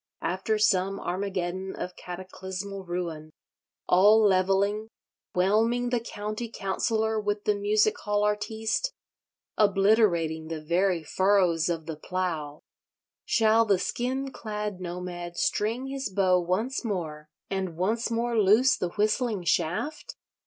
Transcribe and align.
After 0.23 0.57
some 0.57 0.99
Armageddon 0.99 1.75
of 1.75 1.95
cataclysmal 1.95 2.83
ruin, 2.85 3.29
all 3.87 4.19
levelling, 4.19 4.87
whelming 5.35 5.89
the 5.91 5.99
County 5.99 6.49
Councillor 6.49 7.19
with 7.19 7.43
the 7.43 7.53
Music 7.53 7.99
hall 7.99 8.23
artiste, 8.23 8.93
obliterating 9.59 10.47
the 10.47 10.59
very 10.59 11.03
furrows 11.03 11.69
of 11.69 11.85
the 11.85 11.97
Plough, 11.97 12.61
shall 13.25 13.63
the 13.63 13.77
skin 13.77 14.31
clad 14.31 14.79
nomad 14.81 15.37
string 15.37 15.85
his 15.85 16.09
bow 16.09 16.39
once 16.39 16.83
more, 16.83 17.27
and 17.51 17.77
once 17.77 18.09
more 18.09 18.35
loose 18.39 18.75
the 18.75 18.89
whistling 18.89 19.43
shaft? 19.43 20.15